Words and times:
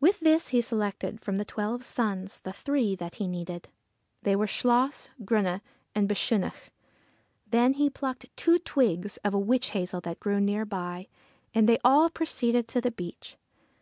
With 0.00 0.20
this 0.20 0.48
he 0.56 0.62
selected 0.62 1.20
from 1.20 1.36
the 1.36 1.44
twelve 1.44 1.84
sons 1.84 2.40
the 2.40 2.52
three 2.54 2.96
that 2.96 3.16
he 3.16 3.28
needed. 3.28 3.68
They 4.22 4.34
were 4.34 4.46
Chluas, 4.46 5.10
Grunne, 5.22 5.60
and 5.94 6.08
Bechunach. 6.08 6.70
Then 7.46 7.74
he 7.74 7.90
plucked 7.90 8.34
two 8.38 8.58
twigs 8.58 9.18
of 9.18 9.34
a 9.34 9.38
witch 9.38 9.72
hazel 9.72 10.00
that 10.00 10.18
grew 10.18 10.40
near 10.40 10.64
by, 10.64 11.08
and 11.52 11.68
they 11.68 11.76
all 11.84 12.08
proceeded 12.08 12.68
to 12.68 12.80
the 12.80 12.90
beach. 12.90 13.36